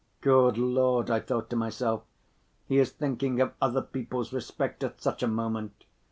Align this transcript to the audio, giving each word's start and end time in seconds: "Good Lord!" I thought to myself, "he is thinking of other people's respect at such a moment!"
"Good 0.21 0.57
Lord!" 0.57 1.11
I 1.11 1.19
thought 1.19 1.47
to 1.51 1.55
myself, 1.55 2.01
"he 2.65 2.79
is 2.79 2.91
thinking 2.91 3.39
of 3.39 3.53
other 3.61 3.83
people's 3.83 4.33
respect 4.33 4.83
at 4.83 4.99
such 4.99 5.21
a 5.21 5.27
moment!" 5.27 5.83